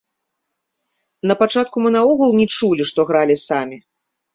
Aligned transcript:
Напачатку 1.33 1.77
мы 1.85 1.95
наогул 1.99 2.29
не 2.41 2.51
чулі, 2.59 2.83
што 2.95 2.99
гралі 3.15 3.41
самі. 3.49 3.77